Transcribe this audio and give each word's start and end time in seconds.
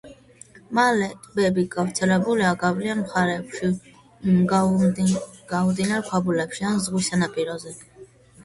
მლაშე 0.77 1.09
ტბები 1.25 1.65
გავრცელებულია 1.75 2.53
გვალვიან 2.63 3.03
მხარეებში, 3.03 3.69
გაუდინარ 5.53 6.05
ქვაბულებში 6.09 6.67
ან 6.73 6.81
ზღვის 6.87 7.13
სანაპიროზე. 7.13 7.77